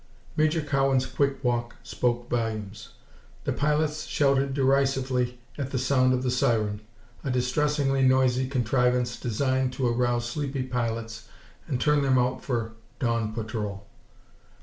Major 0.35 0.61
Cowan's 0.63 1.05
quick 1.05 1.43
walk 1.43 1.75
spoke 1.83 2.27
volumes. 2.27 2.89
The 3.43 3.53
pilots 3.53 4.07
shouted 4.07 4.55
derisively 4.55 5.37
at 5.59 5.69
the 5.69 5.77
sound 5.77 6.11
of 6.11 6.23
the 6.23 6.31
siren, 6.31 6.81
a 7.23 7.29
distressingly 7.29 8.01
noisy 8.01 8.47
contrivance 8.49 9.19
designed 9.19 9.73
to 9.73 9.85
arouse 9.85 10.27
sleepy 10.27 10.63
pilots 10.63 11.27
and 11.67 11.79
turn 11.79 12.01
them 12.01 12.17
out 12.17 12.43
for 12.43 12.71
dawn 12.97 13.31
patrol. 13.31 13.85